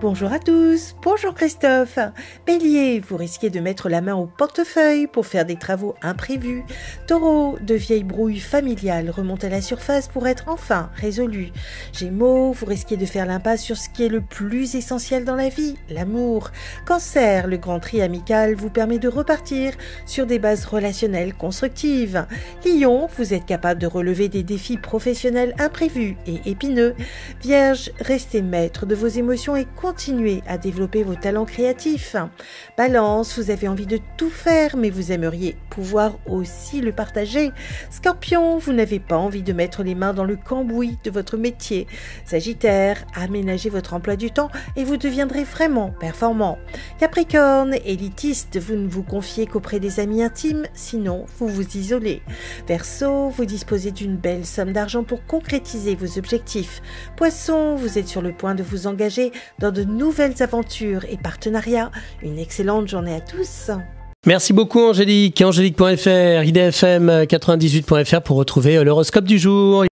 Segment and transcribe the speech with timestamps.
[0.00, 1.98] Bonjour à tous, bonjour Christophe.
[2.46, 6.62] Bélier, vous risquez de mettre la main au portefeuille pour faire des travaux imprévus.
[7.08, 11.50] Taureau, de vieilles brouilles familiales remontent à la surface pour être enfin résolues.
[11.92, 15.48] Gémeaux, vous risquez de faire l'impasse sur ce qui est le plus essentiel dans la
[15.48, 16.52] vie, l'amour.
[16.86, 19.72] Cancer, le grand tri amical vous permet de repartir
[20.06, 22.24] sur des bases relationnelles constructives.
[22.64, 26.94] Lion, vous êtes capable de relever des défis professionnels imprévus et épineux.
[27.42, 32.14] Vierge, restez maître de vos émotions et continuez à développer vos talents créatifs.
[32.76, 37.52] Balance, vous avez envie de tout faire, mais vous aimeriez pouvoir aussi le partager.
[37.90, 41.86] Scorpion, vous n'avez pas envie de mettre les mains dans le cambouis de votre métier.
[42.26, 46.58] Sagittaire, aménagez votre emploi du temps et vous deviendrez vraiment performant.
[46.98, 52.20] Capricorne, élitiste, vous ne vous confiez qu'auprès des amis intimes, sinon vous vous isolez.
[52.66, 56.82] Verseau, vous disposez d'une belle somme d'argent pour concrétiser vos objectifs.
[57.16, 61.92] Poisson, vous êtes sur le point de vous engager dans de nouvelles aventures et partenariats.
[62.22, 63.70] Une excellente journée à tous.
[64.26, 65.40] Merci beaucoup Angélique.
[65.40, 69.84] Angélique.fr, idfm98.fr pour retrouver l'horoscope du jour.